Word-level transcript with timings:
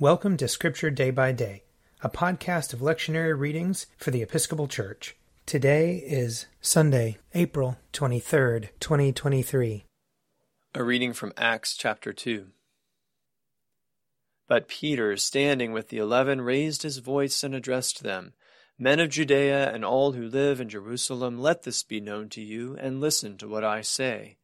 Welcome 0.00 0.36
to 0.36 0.46
Scripture 0.46 0.90
Day 0.90 1.10
by 1.10 1.32
Day, 1.32 1.64
a 2.02 2.08
podcast 2.08 2.72
of 2.72 2.78
lectionary 2.78 3.36
readings 3.36 3.86
for 3.96 4.12
the 4.12 4.22
Episcopal 4.22 4.68
Church. 4.68 5.16
Today 5.44 5.96
is 5.96 6.46
Sunday, 6.60 7.18
April 7.34 7.78
23rd, 7.92 8.68
2023. 8.78 9.86
A 10.76 10.84
reading 10.84 11.12
from 11.12 11.32
Acts 11.36 11.76
chapter 11.76 12.12
2. 12.12 12.46
But 14.46 14.68
Peter, 14.68 15.16
standing 15.16 15.72
with 15.72 15.88
the 15.88 15.98
eleven, 15.98 16.42
raised 16.42 16.84
his 16.84 16.98
voice 16.98 17.42
and 17.42 17.52
addressed 17.52 18.04
them 18.04 18.34
Men 18.78 19.00
of 19.00 19.10
Judea 19.10 19.68
and 19.74 19.84
all 19.84 20.12
who 20.12 20.28
live 20.28 20.60
in 20.60 20.68
Jerusalem, 20.68 21.40
let 21.40 21.64
this 21.64 21.82
be 21.82 22.00
known 22.00 22.28
to 22.28 22.40
you, 22.40 22.76
and 22.78 23.00
listen 23.00 23.36
to 23.38 23.48
what 23.48 23.64
I 23.64 23.80
say. 23.80 24.36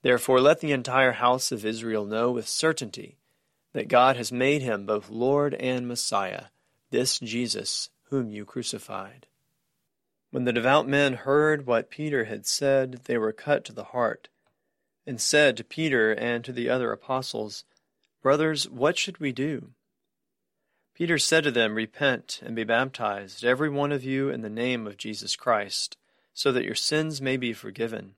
Therefore, 0.00 0.40
let 0.40 0.60
the 0.60 0.72
entire 0.72 1.12
house 1.12 1.52
of 1.52 1.66
Israel 1.66 2.06
know 2.06 2.30
with 2.30 2.48
certainty 2.48 3.18
that 3.74 3.88
God 3.88 4.16
has 4.16 4.32
made 4.32 4.62
him 4.62 4.86
both 4.86 5.10
Lord 5.10 5.52
and 5.54 5.86
Messiah, 5.86 6.46
this 6.90 7.18
Jesus 7.18 7.90
whom 8.04 8.30
you 8.30 8.44
crucified. 8.44 9.26
When 10.30 10.44
the 10.44 10.52
devout 10.52 10.88
men 10.88 11.14
heard 11.14 11.66
what 11.66 11.90
Peter 11.90 12.24
had 12.24 12.46
said, 12.46 13.02
they 13.04 13.18
were 13.18 13.32
cut 13.32 13.64
to 13.66 13.72
the 13.72 13.84
heart, 13.84 14.28
and 15.06 15.20
said 15.20 15.56
to 15.56 15.64
Peter 15.64 16.12
and 16.12 16.44
to 16.44 16.52
the 16.52 16.70
other 16.70 16.92
apostles, 16.92 17.64
Brothers, 18.22 18.68
what 18.68 18.96
should 18.96 19.18
we 19.18 19.32
do? 19.32 19.70
Peter 20.94 21.18
said 21.18 21.44
to 21.44 21.50
them, 21.50 21.74
Repent 21.74 22.40
and 22.44 22.54
be 22.54 22.64
baptized, 22.64 23.44
every 23.44 23.68
one 23.68 23.92
of 23.92 24.04
you, 24.04 24.30
in 24.30 24.42
the 24.42 24.48
name 24.48 24.86
of 24.86 24.96
Jesus 24.96 25.34
Christ, 25.34 25.96
so 26.32 26.52
that 26.52 26.64
your 26.64 26.76
sins 26.76 27.20
may 27.20 27.36
be 27.36 27.52
forgiven, 27.52 28.14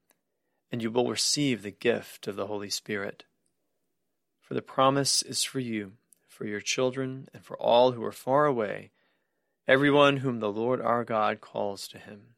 and 0.71 0.83
you 0.83 0.91
will 0.91 1.09
receive 1.09 1.63
the 1.63 1.71
gift 1.71 2.29
of 2.29 2.37
the 2.37 2.47
Holy 2.47 2.71
Spirit. 2.71 3.25
For 4.47 4.55
the 4.55 4.63
promise 4.63 5.23
is 5.23 5.43
for 5.43 5.59
you, 5.59 5.95
for 6.29 6.47
your 6.47 6.61
children, 6.61 7.29
and 7.35 7.45
for 7.45 7.57
all 7.59 7.91
who 7.91 8.05
are 8.05 8.13
far 8.13 8.47
away, 8.47 8.93
everyone 9.67 10.19
whom 10.19 10.39
the 10.39 10.53
Lord 10.53 10.81
our 10.81 11.03
God 11.05 11.41
calls 11.41 11.89
to 11.89 11.99
him. 11.99 12.37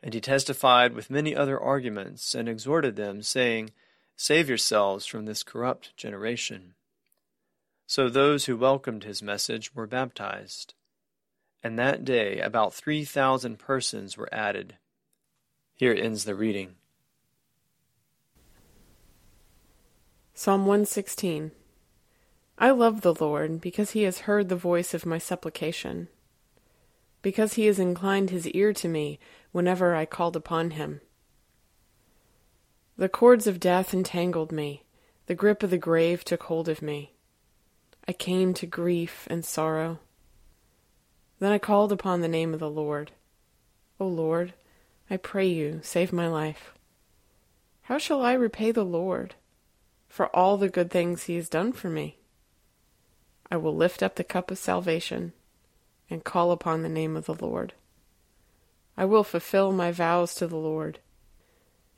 And 0.00 0.14
he 0.14 0.20
testified 0.20 0.94
with 0.94 1.10
many 1.10 1.34
other 1.34 1.58
arguments, 1.58 2.36
and 2.36 2.48
exhorted 2.48 2.94
them, 2.94 3.22
saying, 3.22 3.72
Save 4.14 4.48
yourselves 4.48 5.06
from 5.06 5.26
this 5.26 5.42
corrupt 5.42 5.96
generation. 5.96 6.74
So 7.88 8.08
those 8.08 8.44
who 8.44 8.56
welcomed 8.56 9.02
his 9.02 9.20
message 9.20 9.74
were 9.74 9.88
baptized. 9.88 10.74
And 11.64 11.76
that 11.80 12.04
day 12.04 12.38
about 12.38 12.74
three 12.74 13.04
thousand 13.04 13.58
persons 13.58 14.16
were 14.16 14.32
added. 14.32 14.76
Here 15.74 15.92
ends 15.92 16.26
the 16.26 16.36
reading. 16.36 16.76
Psalm 20.38 20.66
116 20.66 21.50
I 22.58 22.70
love 22.70 23.00
the 23.00 23.14
Lord 23.14 23.58
because 23.58 23.92
he 23.92 24.02
has 24.02 24.28
heard 24.28 24.50
the 24.50 24.54
voice 24.54 24.92
of 24.92 25.06
my 25.06 25.16
supplication, 25.16 26.08
because 27.22 27.54
he 27.54 27.64
has 27.64 27.78
inclined 27.78 28.28
his 28.28 28.46
ear 28.48 28.74
to 28.74 28.86
me 28.86 29.18
whenever 29.52 29.94
I 29.94 30.04
called 30.04 30.36
upon 30.36 30.72
him. 30.72 31.00
The 32.98 33.08
cords 33.08 33.46
of 33.46 33.58
death 33.58 33.94
entangled 33.94 34.52
me, 34.52 34.84
the 35.24 35.34
grip 35.34 35.62
of 35.62 35.70
the 35.70 35.78
grave 35.78 36.22
took 36.22 36.42
hold 36.42 36.68
of 36.68 36.82
me. 36.82 37.14
I 38.06 38.12
came 38.12 38.52
to 38.54 38.66
grief 38.66 39.26
and 39.30 39.42
sorrow. 39.42 40.00
Then 41.38 41.50
I 41.50 41.58
called 41.58 41.92
upon 41.92 42.20
the 42.20 42.28
name 42.28 42.52
of 42.52 42.60
the 42.60 42.68
Lord. 42.68 43.12
O 43.98 44.06
Lord, 44.06 44.52
I 45.08 45.16
pray 45.16 45.46
you, 45.46 45.80
save 45.82 46.12
my 46.12 46.28
life. 46.28 46.74
How 47.84 47.96
shall 47.96 48.20
I 48.20 48.34
repay 48.34 48.70
the 48.70 48.84
Lord? 48.84 49.34
For 50.16 50.34
all 50.34 50.56
the 50.56 50.70
good 50.70 50.90
things 50.90 51.24
he 51.24 51.36
has 51.36 51.46
done 51.46 51.70
for 51.70 51.90
me. 51.90 52.16
I 53.50 53.58
will 53.58 53.76
lift 53.76 54.02
up 54.02 54.16
the 54.16 54.24
cup 54.24 54.50
of 54.50 54.56
salvation 54.56 55.34
and 56.08 56.24
call 56.24 56.52
upon 56.52 56.80
the 56.80 56.88
name 56.88 57.18
of 57.18 57.26
the 57.26 57.34
Lord. 57.34 57.74
I 58.96 59.04
will 59.04 59.24
fulfill 59.24 59.72
my 59.72 59.92
vows 59.92 60.34
to 60.36 60.46
the 60.46 60.56
Lord 60.56 61.00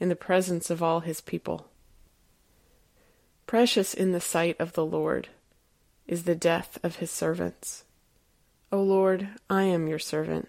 in 0.01 0.09
the 0.09 0.17
presence 0.17 0.69
of 0.69 0.83
all 0.83 0.99
his 0.99 1.21
people. 1.21 1.69
Precious 3.47 3.95
in 3.95 4.11
the 4.11 4.21
sight 4.21 4.57
of 4.59 4.73
the 4.73 4.85
Lord 4.85 5.29
is 6.09 6.25
the 6.25 6.35
death 6.35 6.77
of 6.83 6.97
his 6.97 7.13
servants. 7.13 7.85
O 8.73 8.83
Lord, 8.83 9.29
I 9.49 9.63
am 9.63 9.87
your 9.87 10.01
servant. 10.01 10.49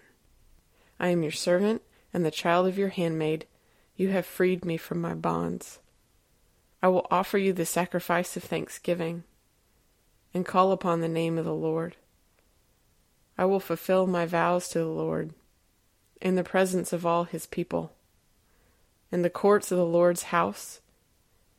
I 0.98 1.10
am 1.10 1.22
your 1.22 1.30
servant 1.30 1.82
and 2.12 2.26
the 2.26 2.32
child 2.32 2.66
of 2.66 2.76
your 2.76 2.88
handmaid. 2.88 3.46
You 3.94 4.08
have 4.08 4.26
freed 4.26 4.64
me 4.64 4.76
from 4.76 5.00
my 5.00 5.14
bonds. 5.14 5.78
I 6.82 6.88
will 6.88 7.06
offer 7.10 7.36
you 7.36 7.52
the 7.52 7.66
sacrifice 7.66 8.36
of 8.36 8.42
thanksgiving 8.42 9.24
and 10.32 10.46
call 10.46 10.72
upon 10.72 11.00
the 11.00 11.08
name 11.08 11.36
of 11.38 11.44
the 11.44 11.54
Lord. 11.54 11.96
I 13.36 13.44
will 13.44 13.60
fulfill 13.60 14.06
my 14.06 14.26
vows 14.26 14.68
to 14.70 14.78
the 14.78 14.86
Lord 14.86 15.34
in 16.20 16.36
the 16.36 16.44
presence 16.44 16.92
of 16.92 17.06
all 17.06 17.24
his 17.24 17.46
people, 17.46 17.92
in 19.10 19.22
the 19.22 19.30
courts 19.30 19.72
of 19.72 19.78
the 19.78 19.86
Lord's 19.86 20.24
house, 20.24 20.80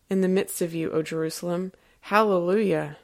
in 0.10 0.22
the 0.22 0.28
midst 0.28 0.62
of 0.62 0.74
you, 0.74 0.92
O 0.92 1.02
Jerusalem. 1.02 1.72
Hallelujah. 2.02 2.98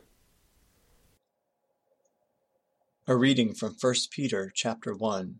A 3.07 3.15
reading 3.15 3.53
from 3.53 3.75
1 3.79 3.93
Peter 4.11 4.51
chapter 4.53 4.93
1. 4.93 5.39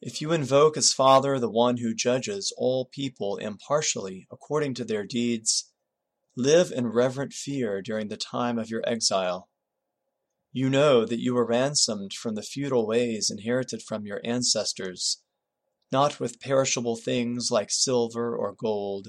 If 0.00 0.20
you 0.20 0.30
invoke 0.30 0.76
as 0.76 0.92
Father 0.92 1.40
the 1.40 1.50
one 1.50 1.78
who 1.78 1.92
judges 1.92 2.52
all 2.56 2.84
people 2.84 3.36
impartially 3.36 4.28
according 4.30 4.74
to 4.74 4.84
their 4.84 5.04
deeds, 5.04 5.72
live 6.36 6.70
in 6.70 6.86
reverent 6.86 7.32
fear 7.32 7.82
during 7.82 8.06
the 8.06 8.16
time 8.16 8.60
of 8.60 8.70
your 8.70 8.88
exile. 8.88 9.48
You 10.52 10.70
know 10.70 11.04
that 11.04 11.18
you 11.18 11.34
were 11.34 11.44
ransomed 11.44 12.12
from 12.12 12.36
the 12.36 12.44
futile 12.44 12.86
ways 12.86 13.28
inherited 13.28 13.82
from 13.82 14.06
your 14.06 14.20
ancestors, 14.22 15.20
not 15.90 16.20
with 16.20 16.38
perishable 16.38 16.94
things 16.94 17.50
like 17.50 17.72
silver 17.72 18.36
or 18.36 18.52
gold, 18.52 19.08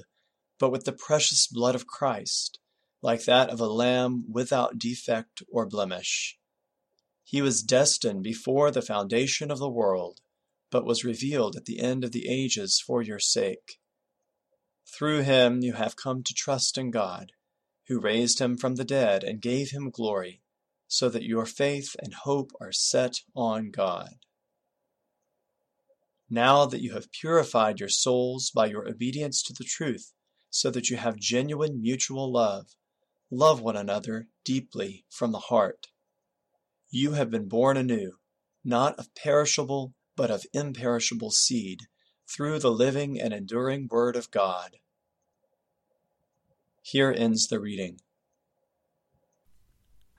but 0.58 0.72
with 0.72 0.86
the 0.86 0.92
precious 0.92 1.46
blood 1.46 1.76
of 1.76 1.86
Christ, 1.86 2.58
like 3.00 3.26
that 3.26 3.48
of 3.48 3.60
a 3.60 3.68
lamb 3.68 4.24
without 4.28 4.76
defect 4.76 5.40
or 5.52 5.66
blemish. 5.66 6.36
He 7.22 7.40
was 7.40 7.62
destined 7.62 8.24
before 8.24 8.72
the 8.72 8.82
foundation 8.82 9.52
of 9.52 9.60
the 9.60 9.70
world 9.70 10.20
but 10.70 10.84
was 10.84 11.04
revealed 11.04 11.56
at 11.56 11.64
the 11.64 11.80
end 11.80 12.04
of 12.04 12.12
the 12.12 12.28
ages 12.28 12.82
for 12.84 13.02
your 13.02 13.18
sake. 13.18 13.78
Through 14.86 15.22
him 15.22 15.62
you 15.62 15.74
have 15.74 15.96
come 15.96 16.22
to 16.22 16.34
trust 16.34 16.78
in 16.78 16.90
God, 16.90 17.32
who 17.88 18.00
raised 18.00 18.38
him 18.40 18.56
from 18.56 18.76
the 18.76 18.84
dead 18.84 19.24
and 19.24 19.40
gave 19.40 19.70
him 19.70 19.90
glory, 19.90 20.42
so 20.86 21.08
that 21.08 21.22
your 21.22 21.46
faith 21.46 21.94
and 22.02 22.14
hope 22.14 22.50
are 22.60 22.72
set 22.72 23.20
on 23.34 23.70
God. 23.70 24.16
Now 26.28 26.66
that 26.66 26.80
you 26.80 26.92
have 26.92 27.10
purified 27.10 27.80
your 27.80 27.88
souls 27.88 28.50
by 28.54 28.66
your 28.66 28.88
obedience 28.88 29.42
to 29.44 29.52
the 29.52 29.64
truth, 29.64 30.12
so 30.48 30.70
that 30.70 30.88
you 30.88 30.96
have 30.96 31.16
genuine 31.16 31.80
mutual 31.80 32.32
love, 32.32 32.66
love 33.30 33.60
one 33.60 33.76
another 33.76 34.28
deeply 34.44 35.04
from 35.08 35.32
the 35.32 35.38
heart. 35.38 35.88
You 36.90 37.12
have 37.12 37.30
been 37.30 37.48
born 37.48 37.76
anew, 37.76 38.12
not 38.64 38.98
of 38.98 39.14
perishable 39.14 39.94
but 40.20 40.30
of 40.30 40.44
imperishable 40.52 41.30
seed, 41.30 41.86
through 42.28 42.58
the 42.58 42.70
living 42.70 43.18
and 43.18 43.32
enduring 43.32 43.88
Word 43.90 44.16
of 44.16 44.30
God. 44.30 44.76
Here 46.82 47.10
ends 47.10 47.48
the 47.48 47.58
reading. 47.58 48.02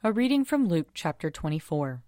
A 0.03 0.11
reading 0.11 0.43
from 0.43 0.67
Luke 0.67 0.87
chapter 0.95 1.29
24. 1.29 2.01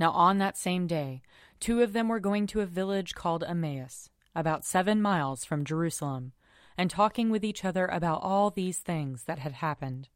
Now 0.00 0.10
on 0.10 0.38
that 0.38 0.58
same 0.58 0.88
day, 0.88 1.22
two 1.60 1.80
of 1.80 1.92
them 1.92 2.08
were 2.08 2.18
going 2.18 2.48
to 2.48 2.60
a 2.60 2.66
village 2.66 3.14
called 3.14 3.44
Emmaus, 3.44 4.10
about 4.34 4.64
seven 4.64 5.00
miles 5.00 5.44
from 5.44 5.64
Jerusalem, 5.64 6.32
and 6.76 6.90
talking 6.90 7.30
with 7.30 7.44
each 7.44 7.64
other 7.64 7.86
about 7.86 8.20
all 8.20 8.50
these 8.50 8.78
things 8.78 9.22
that 9.26 9.38
had 9.38 9.52
happened. 9.52 10.08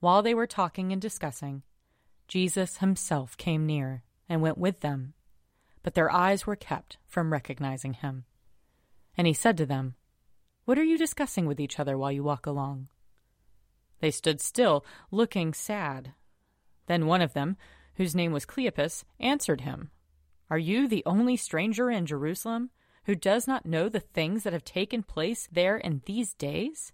While 0.00 0.24
they 0.24 0.34
were 0.34 0.48
talking 0.48 0.90
and 0.90 1.00
discussing, 1.00 1.62
Jesus 2.26 2.78
himself 2.78 3.36
came 3.36 3.64
near 3.64 4.02
and 4.28 4.42
went 4.42 4.58
with 4.58 4.80
them 4.80 5.14
but 5.84 5.94
their 5.94 6.10
eyes 6.10 6.46
were 6.46 6.56
kept 6.56 6.96
from 7.06 7.32
recognizing 7.32 7.92
him. 7.92 8.24
And 9.16 9.28
he 9.28 9.32
said 9.32 9.56
to 9.58 9.66
them, 9.66 9.94
What 10.64 10.78
are 10.78 10.82
you 10.82 10.98
discussing 10.98 11.46
with 11.46 11.60
each 11.60 11.78
other 11.78 11.96
while 11.96 12.10
you 12.10 12.24
walk 12.24 12.46
along? 12.46 12.88
They 14.00 14.10
stood 14.10 14.40
still, 14.40 14.84
looking 15.12 15.54
sad. 15.54 16.14
Then 16.86 17.06
one 17.06 17.22
of 17.22 17.34
them, 17.34 17.56
whose 17.94 18.14
name 18.14 18.32
was 18.32 18.46
Cleopas, 18.46 19.04
answered 19.20 19.60
him, 19.60 19.90
Are 20.50 20.58
you 20.58 20.88
the 20.88 21.04
only 21.06 21.36
stranger 21.36 21.90
in 21.90 22.06
Jerusalem 22.06 22.70
who 23.04 23.14
does 23.14 23.46
not 23.46 23.66
know 23.66 23.88
the 23.88 24.00
things 24.00 24.42
that 24.42 24.54
have 24.54 24.64
taken 24.64 25.02
place 25.02 25.48
there 25.52 25.76
in 25.76 26.02
these 26.06 26.32
days? 26.34 26.92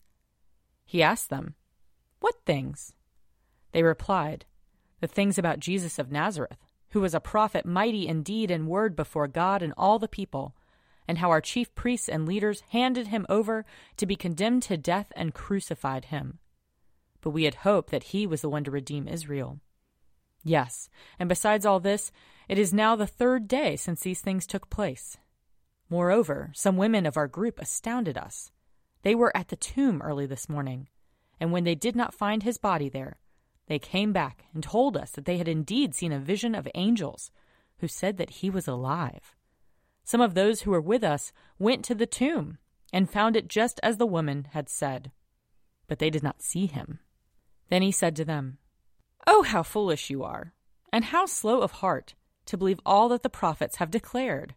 He 0.85 1.03
asked 1.03 1.31
them, 1.31 1.55
What 2.19 2.45
things? 2.45 2.93
They 3.71 3.85
replied, 3.85 4.47
The 5.01 5.07
things 5.07 5.39
about 5.39 5.61
Jesus 5.61 6.01
of 6.01 6.11
Nazareth 6.11 6.59
who 6.91 7.01
was 7.01 7.15
a 7.15 7.21
prophet 7.21 7.65
mighty 7.65 8.07
in 8.09 8.23
deed 8.23 8.51
and 8.51 8.67
word 8.69 8.97
before 8.97 9.29
God 9.29 9.63
and 9.63 9.73
all 9.77 9.99
the 9.99 10.09
people, 10.09 10.55
and 11.09 11.19
how 11.19 11.31
our 11.31 11.41
chief 11.41 11.75
priests 11.75 12.09
and 12.09 12.27
leaders 12.27 12.63
handed 12.71 13.09
him 13.09 13.27
over 13.29 13.65
to 13.97 14.07
be 14.07 14.17
condemned 14.17 14.63
to 14.65 14.77
death 14.77 15.13
and 15.17 15.35
crucified 15.35 16.07
him. 16.07 16.39
but 17.21 17.31
we 17.31 17.45
had 17.45 17.57
hoped 17.57 17.91
that 17.91 18.05
he 18.05 18.27
was 18.27 18.41
the 18.43 18.49
one 18.49 18.65
to 18.65 18.71
redeem 18.71 19.07
Israel. 19.09 19.61
Yes, 20.43 20.89
and 21.19 21.29
besides 21.29 21.67
all 21.67 21.81
this, 21.81 22.11
it 22.49 22.59
is 22.59 22.73
now 22.73 22.97
the 22.97 23.07
third 23.07 23.47
day 23.47 23.77
since 23.77 24.01
these 24.01 24.21
things 24.21 24.47
took 24.47 24.71
place. 24.71 25.19
Moreover, 25.89 26.51
some 26.55 26.77
women 26.77 27.05
of 27.05 27.17
our 27.17 27.29
group 27.29 27.61
astounded 27.61 28.17
us. 28.17 28.51
They 29.03 29.15
were 29.15 29.37
at 29.37 29.49
the 29.49 29.57
tomb 29.57 30.01
early 30.03 30.27
this 30.27 30.49
morning, 30.49 30.89
and 31.39 31.53
when 31.53 31.65
they 31.65 31.75
did 31.75 31.97
not 31.97 32.15
find 32.15 32.43
his 32.43 32.59
body 32.59 32.89
there, 32.89 33.19
they 33.71 33.79
came 33.79 34.13
back 34.13 34.47
and 34.53 34.65
told 34.65 34.97
us 34.97 35.13
that 35.13 35.27
they 35.27 35.39
had 35.39 35.47
indeed 35.47 35.95
seen 35.95 36.11
a 36.11 36.19
vision 36.19 36.57
of 36.57 36.67
angels 36.75 37.31
who 37.79 37.87
said 37.87 38.17
that 38.17 38.31
he 38.31 38.51
was 38.51 38.67
alive. 38.67 39.37
Some 40.03 40.21
of 40.21 40.35
those 40.35 40.63
who 40.63 40.73
were 40.73 40.81
with 40.81 41.05
us 41.05 41.33
went 41.57 41.85
to 41.85 41.95
the 41.95 42.05
tomb 42.05 42.59
and 42.93 43.09
found 43.09 43.37
it 43.37 43.47
just 43.47 43.79
as 43.85 43.97
the 43.97 44.09
woman 44.09 44.49
had 44.55 44.69
said, 44.69 45.13
but 45.87 46.01
they 46.01 46.11
did 46.11 46.25
not 46.25 46.43
see 46.43 46.67
him. 46.67 46.99
Then 47.69 47.81
he 47.81 47.93
said 47.93 48.17
to 48.17 48.25
them, 48.25 48.59
Oh, 49.25 49.45
how 49.45 49.63
foolish 49.63 50.11
you 50.11 50.25
are, 50.25 50.53
and 50.93 51.05
how 51.05 51.27
slow 51.27 51.61
of 51.61 51.71
heart 51.71 52.17
to 52.47 52.57
believe 52.57 52.81
all 52.85 53.09
that 53.11 53.23
the 53.23 53.31
prophets 53.31 53.77
have 53.77 53.93
declared. 53.93 54.57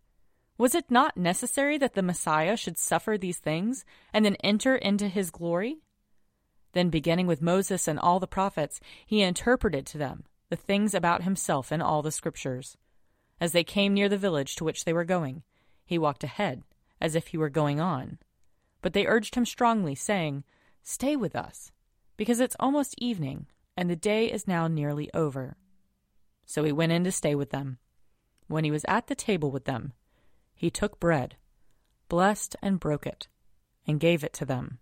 Was 0.57 0.73
it 0.73 0.89
not 0.89 1.17
necessary 1.17 1.77
that 1.77 1.93
the 1.93 2.01
Messiah 2.01 2.57
should 2.57 2.79
suffer 2.79 3.15
these 3.15 3.37
things 3.37 3.85
and 4.11 4.25
then 4.25 4.37
enter 4.37 4.75
into 4.75 5.07
his 5.07 5.29
glory? 5.29 5.82
Then, 6.73 6.89
beginning 6.89 7.27
with 7.27 7.41
Moses 7.41 7.87
and 7.87 7.99
all 7.99 8.19
the 8.19 8.27
prophets, 8.27 8.79
he 9.05 9.21
interpreted 9.21 9.85
to 9.87 9.97
them 9.97 10.25
the 10.49 10.55
things 10.55 10.93
about 10.93 11.23
himself 11.23 11.71
in 11.71 11.81
all 11.81 12.01
the 12.01 12.11
scriptures. 12.11 12.77
As 13.39 13.51
they 13.51 13.63
came 13.63 13.93
near 13.93 14.09
the 14.09 14.17
village 14.17 14.55
to 14.55 14.63
which 14.63 14.85
they 14.85 14.93
were 14.93 15.05
going, 15.05 15.43
he 15.85 15.97
walked 15.97 16.23
ahead, 16.23 16.63
as 16.99 17.15
if 17.15 17.27
he 17.27 17.37
were 17.37 17.49
going 17.49 17.79
on. 17.79 18.17
But 18.81 18.93
they 18.93 19.07
urged 19.07 19.35
him 19.35 19.45
strongly, 19.45 19.95
saying, 19.95 20.43
Stay 20.83 21.15
with 21.15 21.35
us, 21.35 21.71
because 22.17 22.39
it's 22.39 22.55
almost 22.59 22.95
evening, 22.97 23.47
and 23.77 23.89
the 23.89 23.95
day 23.95 24.31
is 24.31 24.47
now 24.47 24.67
nearly 24.67 25.09
over. 25.13 25.57
So 26.45 26.63
he 26.63 26.71
went 26.71 26.91
in 26.91 27.03
to 27.05 27.11
stay 27.11 27.35
with 27.35 27.51
them. 27.51 27.77
When 28.47 28.63
he 28.63 28.71
was 28.71 28.85
at 28.87 29.07
the 29.07 29.15
table 29.15 29.49
with 29.49 29.65
them, 29.65 29.93
he 30.53 30.69
took 30.69 30.99
bread, 30.99 31.35
blessed 32.09 32.55
and 32.61 32.79
broke 32.79 33.07
it, 33.07 33.27
and 33.87 33.99
gave 33.99 34.23
it 34.23 34.33
to 34.33 34.45
them. 34.45 34.79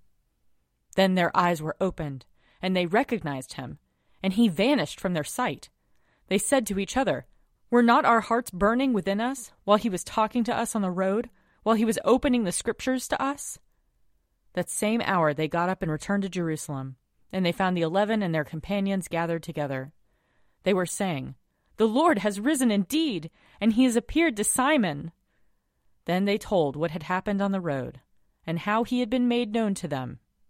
Then 0.96 1.16
their 1.16 1.36
eyes 1.36 1.62
were 1.62 1.78
opened, 1.80 2.26
and 2.62 2.76
they 2.76 2.86
recognized 2.86 3.54
him, 3.54 3.80
and 4.22 4.34
he 4.34 4.48
vanished 4.48 5.00
from 5.00 5.14
their 5.14 5.24
sight. 5.24 5.70
They 6.28 6.38
said 6.38 6.66
to 6.68 6.80
each 6.80 6.98
other, 6.98 7.26
Were 7.70 7.84
not 7.84 8.06
our 8.06 8.22
hearts 8.22 8.52
burning 8.52 8.94
within 8.94 9.22
us 9.22 9.52
while 9.64 9.78
he 9.78 9.90
was 9.90 10.04
talking 10.04 10.44
to 10.46 10.56
us 10.56 10.76
on 10.76 10.82
the 10.82 10.92
road, 10.92 11.30
while 11.64 11.76
he 11.76 11.86
was 11.86 12.00
opening 12.04 12.44
the 12.44 12.52
scriptures 12.52 13.08
to 13.08 13.22
us? 13.22 13.60
That 14.54 14.70
same 14.70 15.02
hour 15.06 15.34
they 15.34 15.48
got 15.48 15.70
up 15.70 15.82
and 15.82 15.92
returned 15.92 16.24
to 16.24 16.30
Jerusalem, 16.30 16.98
and 17.32 17.46
they 17.46 17.54
found 17.54 17.78
the 17.78 17.82
eleven 17.82 18.22
and 18.22 18.36
their 18.36 18.44
companions 18.44 19.08
gathered 19.08 19.44
together. 19.44 19.94
They 20.64 20.74
were 20.74 20.86
saying, 20.86 21.36
The 21.78 21.88
Lord 21.88 22.20
has 22.20 22.40
risen 22.40 22.70
indeed, 22.70 23.32
and 23.62 23.74
he 23.74 23.86
has 23.86 23.96
appeared 23.96 24.36
to 24.38 24.44
Simon. 24.44 25.14
Then 26.06 26.26
they 26.26 26.38
told 26.38 26.76
what 26.76 26.92
had 26.92 27.04
happened 27.04 27.42
on 27.42 27.54
the 27.54 27.62
road, 27.62 28.02
and 28.46 28.60
how 28.60 28.84
he 28.84 29.00
had 29.00 29.10
been 29.10 29.28
made 29.28 29.54
known 29.54 29.74
to 29.76 29.88
them 29.88 30.20